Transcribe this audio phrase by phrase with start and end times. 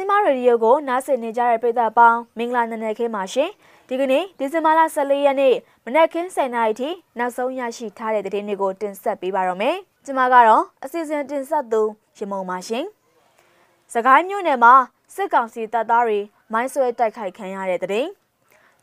[0.00, 3.50] ဇင်ဘာရေဒီယိုကိုနားဆင်နေကြတဲ့ပရိသတ်ပေါင်းမင်္ဂလာနံနက်ခင်းပါရှင်
[3.88, 6.88] ဒီကနေ့ဒီဇင်ဘာလ14ရက်နေ့မနက်ခင်း7:00နာရီထိ
[7.18, 11.82] နောက်ဆုံးရရှိထားတဲ့သတင်းတွေကိုတင်ဆက်ပေးပါရမယ်ကျွန်မကတော့အစီအစဉ်တင်ဆက်သူ
[12.18, 12.84] ရမုံပါရှင်
[13.92, 14.74] စကိုင်းမြို့နယ်မှာ
[15.14, 16.18] စစ်ကောင်စီတပ်သားတွေ
[16.52, 18.06] မိုင်းဆွဲတိုက်ခိုက်ခံရတဲ့တဲ့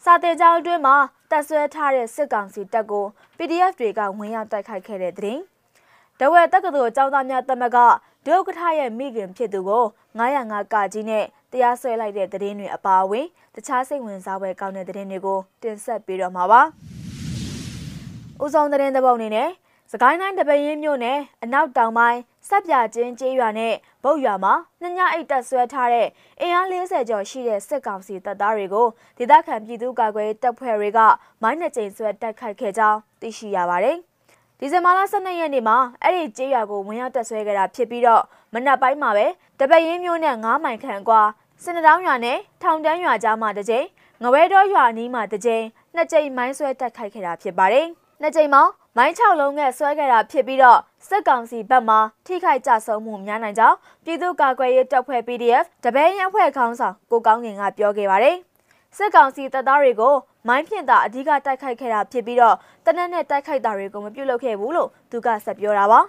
[0.04, 0.96] စာတေကြောင်အတွင်းမှာ
[1.32, 3.06] တပ်ဆွဲထားတဲ့စစ်ကောင်စီတပ်ကို
[3.38, 5.40] PDF တွေကဝင်ရောက်တိုက်ခိုက်ခဲ့တဲ့တဲ့
[6.20, 7.78] တဝဲတက္ကသိုလ်ကျောင်းသားများတမက
[8.28, 9.86] ဒုက္ခထရဲ့မိခင်ဖြစ်သူကို
[10.20, 16.62] 905ကကြီးနဲ့တရားစွဲလိုက်တဲ့သတင်းတွေအပါအဝင်တခြားစိတ်ဝင်စားပွဲကောင်းတဲ့သတင်းတွေကိုတင်ဆက်ပေးတော့မှာပါ။
[18.44, 19.50] ဦးဆောင်သတင်းတစ်ပုဒ်အနေနဲ့
[19.92, 23.74] စကိုင်းတိုင်းတပင်းမြို့နယ်အနောက်တောင်ပိုင်းစက်ပြချင်းကျေးရွာနဲ့
[24.04, 26.08] ဗုတ်ရွာမှာညညအိတ်တက်ဆွဲထားတဲ့
[26.42, 28.88] အင်အား40ကျော်ရှိတဲ့စစ်ကောင်စီတပ်သားတွေကို
[29.18, 31.00] ဒေသခံပြည်သူ့ကာကွယ်တပ်ဖွဲ့တွေက
[31.42, 34.00] မိုင်းနှကြိမ်ဆွဲတိုက်ခိုက်ခဲ့ကြောင်းသိရှိရပါတယ်။
[34.60, 39.26] ဒီဇင်ဘာလ12ရက်နေ့မှာအဲ့ဒီကြေးရွာကိုဝင်ရောက်တက်ဆွဲခဲ့တာဖြစ်ပြီးတော့မနက်ပိုင်းမှာပဲ
[39.60, 41.22] တပရင်မျိုးနဲ့9မိုင်ခန့်ကွာ
[41.64, 43.86] စင်တောင်းရွာနဲ့ထောင်တန်းရွာကြားမှာတစ်ကြိမ်
[44.24, 47.88] ငဝဲတော်ရွာနီးမှာတစ်ကြိမ်နှစ်ကြိမ်မိုင်းဆွဲတက်ခိုက်ခဲ့တာဖြစ်ပါတယ်။
[48.22, 48.64] နှစ်ကြိမ်မှာ
[48.98, 58.38] မိုင်း6လုံးနဲ့ဆွဲခဲ့တာဖြစ်ပြီးတော့စစ်ကောင်စီဘက်မှထိခိုက်ကြဆုံးမှုများနိုင်ကြောင်းပြည်သူ့ကာကွယ်ရေးတပ်ဖွဲ့ PDF တပည့်ရန်ဖွဲ့ခေါင်းဆောင်ကိုကောင်းငင်ကပြောခဲ့ပါတယ်။
[58.98, 60.14] စစ်ကောင်စီတပ်သားတွေကို
[60.48, 66.00] မိုင်းဖြင့်သာအဓိကတိုက်ခိုက်ခဲ့တာဖြစ်ပြီးတော့တနက်နဲ့တိုက်ခိုက်တာတွေကိုမပြုတ်လုပ်ခဲ့ဘူးလို့သူကဆက်ပြောတာပါ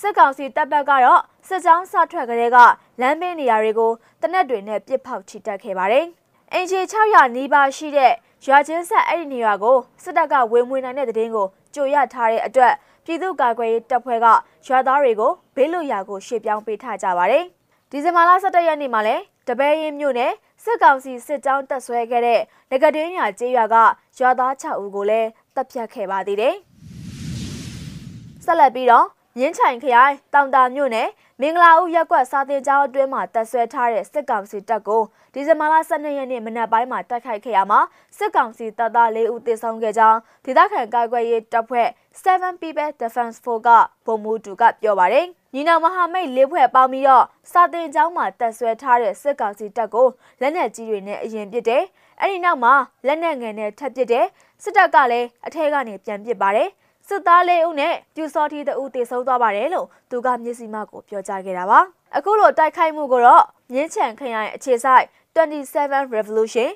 [0.00, 2.56] စစ်ကောင်စီတပ်ဘက်ကတော့စစ်ကြောင်းစထွက်ကလေးက
[3.00, 3.90] လမ်းဘေးနေရာတွေကို
[4.22, 6.06] တနက်တွေနဲ့ပစ်ဖောက်ချီတက်ခဲ့ပါတယ်
[6.52, 8.12] အင်ဂျီ600နီးပါးရှိတဲ့
[8.46, 12.72] ရွာချင်းဆက်အဲ့ဒီနေရာကိုစစ်တပ်ကဝေမွေနိုင်တဲ့တဲ့င်းကိုကြိုရထားတဲ့အတွက်
[13.04, 14.26] ပြည်သူ့ကာကွယ်ရေးတပ်ဖွဲ့က
[14.66, 17.44] ရွာသားတွေကိုဘေးလွတ်ရာကိုရှေ့ပြောင်းပေးထားကြပါတယ်
[17.90, 19.16] ဒီဇင်ဘာလ17ရက်နေ့မှာလဲ
[19.48, 20.32] တပည့်ရင်မြို့နယ်
[20.64, 23.76] စစ်ကောင်စီစစ်ကြောင်းတပ်ဆွဲခဲ့တဲ့ငကတင်းရွာကျေးရွာက
[24.18, 26.54] ရွာသား6ဦးကိုလည်းတပ်ဖြတ်ခဲ့ပါသေးတယ်။
[28.44, 29.06] ဆက်လက်ပြီးတော့
[29.38, 31.08] မြင်းချိုင်ခရိုင်တောင်တာမြို့နယ်
[31.40, 35.02] မင်္ဂလာဦးရက်ကွက်စာတင်ကျောင်းအတွင်းမှာတပ်ဆွဲထားတဲ့စစ်ကောင်စီတပ်ကို
[35.34, 37.80] ဒီဇင်ဘာလ12ရက်နေ့မနက်ပိုင်းမှာတိုက်ခိုက်ခဲ့ရမှာ
[38.16, 41.88] စစ်ကောင်စီတပ်သား၄ဦးသေဆုံးခဲ့ကြောင်းဒေသခံကာကွယ်ရေးတပ်ဖွဲ့
[42.22, 43.68] 7 People Defense Force က
[44.06, 50.08] ဗိုလ်မှူးတူကပြောပါတယ်။ညီနောင်မဟာမိတ်လေးဖွဲ့ပေါင်းပြီးတော့စာတင်ကျောင်းမှာတပ်ဆွဲထားတဲ့စစ်ကောင်စီတပ်ကို
[50.40, 51.82] လက်နက်ကြီးတွေနဲ့အရင်ပစ်တယ်။
[52.20, 52.74] အဲ့ဒီနောက်မှာ
[53.06, 54.26] လက်နက်ငယ်နဲ့ထပ်ပစ်တယ်။
[54.62, 56.70] စစ်တပ်ကလည်းအထက်ကနေပြန်ပစ်ပါတယ်။
[57.08, 61.80] စစ်သားလေးဦးနဲ့ပြူစောထီတဦးတေဆုံးသွားပါတယ်လို့သူကမျက်စိမှကိုပြောကြားခဲ့တာပါ။
[62.16, 65.04] အခုလိုတိုက်ခိုက်မှုကိုတော့မြင်းချံခရိုင်အခြေစိုက်
[65.36, 66.68] 27 Revolution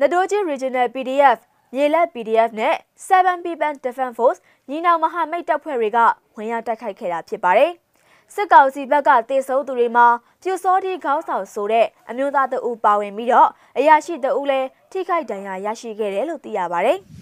[0.00, 1.38] လက်တိုးကြီး Regional PDF
[1.74, 2.74] မြေလက် PDF နဲ့
[3.08, 5.98] 7 People Defense Force ညီနောင်မဟာမိတ်တပ်ဖွဲ့တွေက
[6.36, 7.70] ဝင်ရောက်တိုက်ခိုက်ခဲ့တာဖြစ်ပါတယ်။
[8.34, 10.06] စစ်ကောင်စီဘက်ကတေဆုံးသူတွေမှာ
[10.42, 13.48] ပြူစောတိခေါင်းဆောင်ဆိုတဲ့အမျိုးသားတအူပါဝင်ပြီးတော့
[13.78, 17.00] အရာရှိတအူလည်းထိခိုက်ဒဏ်ရာရရှိခဲ့တယ်လို့သိရပါတယ်။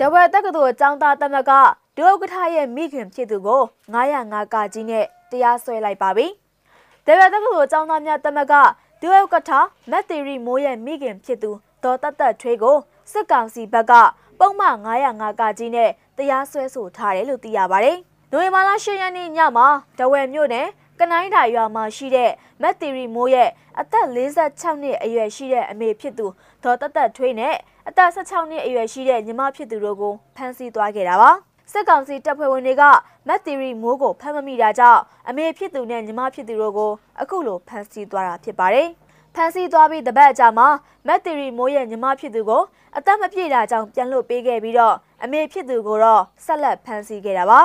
[0.00, 1.50] တဝက်တက္ကသိုလ်ကျောင်းသားသမက
[1.96, 3.62] ဒုဥက္ကဋ္ဌရဲ့မိခင်ဖြစ်သူကို
[3.94, 6.26] 905ကကြီးနဲ့တရားစွဲလိုက်ပါပြီ။
[7.06, 8.54] တဝက်တက္ကသိုလ်ကျောင်းသားများသမက
[9.02, 9.50] ဒုဥက္ကဋ္ဌ
[9.90, 11.50] မက်သီရီမိုးရဲ့မိခင်ဖြစ်သူ
[11.82, 12.76] ဒေါ်တတ်တထွေးကို
[13.12, 13.92] စစ်ကောင်စီဘက်က
[14.38, 17.98] ပုံမှန်905ကကြီးနဲ့တရားစွဲဆိုထားတယ်လို့သိရပါတယ်။
[18.32, 19.66] နိုဝင်ဘာလ10ရက်နေ့ညမှာ
[19.98, 20.66] တဝယ်မြို့နယ်
[21.00, 22.30] ကနိုင်းတာရွာမှာရှိတဲ့
[22.62, 26.26] မက်သီရီမိုးရဲ့အသက်46နှစ်အရွယ်ရှိတဲ့အမေဖြစ်သူ
[26.64, 27.56] ဒေါ်တသက်ထွေးနဲ့
[27.88, 31.30] အသက်16နှစ်အရွယ်ရှိတဲ့ညီမဖြစ်သူတို့ကိုဖမ်းဆီးသွားခဲ့တာပါ
[31.72, 32.82] စစ်ကောင်စီတပ်ဖွဲ့ဝင်တွေက
[33.28, 38.88] မက်သီရီမိုးကိုဖမ်းမမိတာကြောင့်အမေဖြစ်သူနဲ့ညီမဖြစ်သူတို့ကိုအခုလိုဖမ်းဆီးသွားတာဖြစ်ပါတယ်
[39.34, 40.68] ဖမ်းဆီးသွားပြီးတပတ်အကြာမှာ
[41.06, 42.62] မက်သီရီမိုးရဲ့ညီမဖြစ်သူကို
[42.96, 47.60] အသက်မပြည့်တာကြောင့်ပြန်လွတ်ပေးခဲ့ပြီးတော့အမေဖြစ်သူကိုတော့ဆက်လက်ဖမ်းဆီးခဲ့တာပါ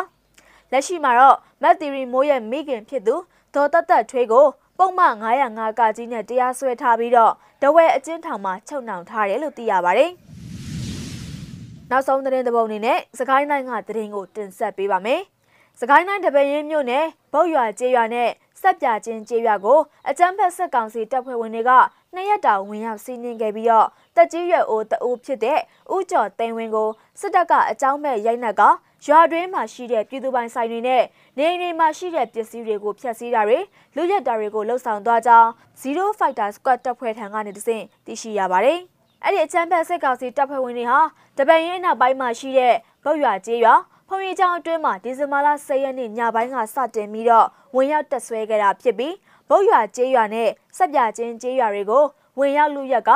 [0.72, 3.16] လက်ရှိမှာတော့မက်သီရီမိုးရဲ့မိခင်ဖြစ်သူ
[3.56, 4.46] ဒေါ်တသက်ထွေးကို
[4.82, 5.16] ပုံမှန်
[5.50, 10.12] 905ကကြီးနဲ့တရားစွဲထားပြီးတော့တဝဲအကျဉ်းထောင်မှာချုပ်နှောင်ထားတယ်လို့သိရပါတယ်။
[11.92, 15.22] နောက်ဆုံးသတင်းတစ်ပုဒ်အနေနဲ့စကိုင်းတိုင်းကသတင်းကိုတင်ဆက်ပေးပါမယ်။
[15.80, 18.30] စကိုင်းတိုင်းတပည့်ရင်မြို့နယ်ဗုတ်ရွာကျေးရွာနဲ့
[18.62, 21.72] စက်ပြချင်းကျေးရွာကိုအကြမ်းဖက်ဆက်ကောင်စီတပ်ဖွဲ့ဝင်တွေက
[22.14, 25.60] နှစ်ရက်တာဝင်ရောက်စီးနင်းခဲ့ပြီးတော့တက်ကြီးရွယ်အိုတအိုးဖြစ်တဲ့
[25.96, 26.90] ဥကျော်သိန်းဝင်းကို
[27.20, 28.62] စစ်တပ်ကအကြောင်းမဲ့ရိုက်နှက်က
[29.06, 31.04] ရွာတွင်းမှာရှိတဲ့ပြည်သူပိုင်ဆိုင်တွေနဲ့
[31.38, 33.60] နေအိမ်တွေမှာရှိတဲ့ပစ္စည်းတွေကိုဖျက်ဆီးတာတွေ
[33.96, 35.50] လူရက်တာတွေကိုလှုပ်ဆောင်သွားကြောင်း
[35.82, 38.80] 0 Fighter Squad တပ်ဖွဲ့ထံကနေတဆင့်သိရှိရပါတယ်။
[39.24, 41.00] အဲ့ဒီအချမ်းဖက်စစ်ကောင်စီတပ်ဖွဲ့ဝင်တွေဟာ
[41.38, 43.74] တပန်ရင်နောက်ပိုင်းမှာရှိတဲ့ဗုတ်ရွာကျေးရွာ
[44.08, 49.14] ဖုန်ရီကျောင်းအတွင်းမှာဒီဇင်ဘာလ10ရက်နေ့ညပိုင်းကစတင်ပြီးတော့ဝင်ရောက်တက်ဆွဲခဲ့တာဖြစ်ပြီး
[49.50, 52.04] ဗုတ်ရွာကျေးရွာနဲ့စက်ပြချင်းကျေးရွာတွေကို
[52.40, 53.12] ဝင်ရောက်လူရက်က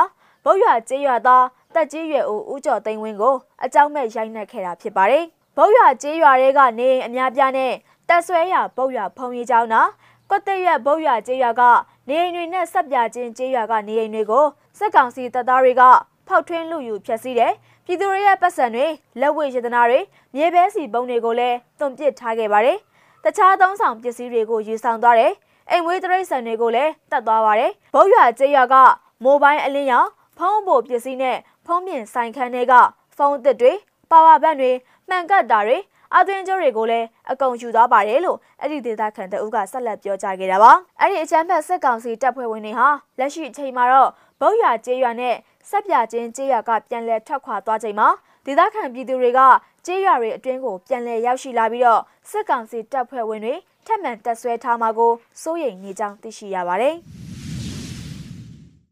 [0.46, 5.26] ဗုတ်ရွာကျေးရွာသားတက်ကြီးရွယ်ဦးဦးကျော်သိန်းဝင်းကိုအကြောင်းမဲ့ရိုက်နှက်ခဲ့တာဖြစ်ပါတယ်။
[5.58, 7.74] ဗုတ်ရွာကျေးရွာတွေကနေအများပြားနဲ့
[8.10, 9.82] တက်ဆွဲရဗုတ်ရွာဖုံရီကျောင်းနာ
[10.30, 11.62] ကွတ်တရွက်ဗုတ်ရွာကျေးရွာက
[12.10, 14.46] နေအိမ်တွေနဲ့ဆက်ပြချင်းကျေးရွာကနေအိမ်တွေကို
[14.78, 15.82] စစ်ကောင်စီတပ်သားတွေက
[16.28, 17.54] ဖောက်ထွင်းလူယူဖျက်ဆီးတယ်။
[17.86, 18.86] ပြည်သူတွေရဲ့ပတ်စံတွေ
[19.22, 20.00] လက်ဝဲရတနာတွေ
[20.36, 22.78] မြေပဲစီပုံတွေကိုလည်းသွန်ပစ်ထားခဲ့ပါတယ်။
[23.24, 25.34] တခြားသုံးဆောင်ပစ္စည်းတွေကိုယူဆောင်သွားတယ်။
[25.70, 28.76] အိမ်မွေးတရိတ်ဆန်တွေကိုလည်းတတ်သွားပါတယ်။ဘုတ်ရွာကျေးရွာက
[29.24, 32.74] မိုဘိုင်းအလင်းရောင်ဖုန်းပို့ပစ္စည်းနဲ့ဖုန်းပြင်ဆိုင်ခန်းတွေက
[33.18, 33.74] ဖုန်းသစ်တွေ
[34.12, 34.72] ပါဝါဘန့်တွေ
[35.10, 35.78] မှန်ကတ်တာတွေ
[36.16, 42.88] အသွင်ကျိုးတွေကိုလည်းအကုန်ယူသွားပါတယ်လို့အဲ့ဒီဒေသခံတအုပ်ကဆက်လက်ပြောကြားခဲ့တာပါအဲ့ဒီအချမ်းဖက်စစ်ကောင်စီတပ်ဖွဲ့ဝင်တွေဟာ
[43.20, 44.10] လက်ရှိအချိန်မှာတော့
[44.40, 45.36] ဘုတ်ရွာကျေးရွာနဲ့
[45.70, 48.08] ဆက်ပြချင်းကျေးရွာကပြန်လည်ထွက်ခွာသွားချိန်မှာ
[48.46, 49.40] ဒေသခံပြည်သူတွေက
[49.86, 53.56] ကျေးရွာတွေအတွင်းကိုပြန်လည်ရောက်ရှိလာပြီးတော့စစ်ကောင်စီတပ်ဖွဲ့ဝင်တွေ
[53.86, 55.12] ထပ်မံတက်ဆွဲထားမှာကို
[55.42, 56.96] စိုးရိမ်နေကြောင်းသိရှိရပါတယ်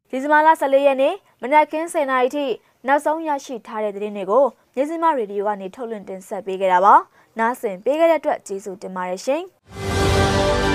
[0.10, 2.46] ဒီဇင်ဘာလ14ရက်နေ့မနက်ခင်း10:00နာရီထိ
[2.88, 4.46] နောက်ဆုံးရရှိထားတဲ့သတင်းတွေကို
[4.76, 6.96] မြစီမရေဒီယိုကနေထုတ်လွှင့်တင်ဆက်ပေးခဲ့တာပါ။
[7.40, 9.44] နားဆင်ပေးခဲ့တဲ့အတွက်ကျေးဇူးတင်ပါတယ်ရှင်။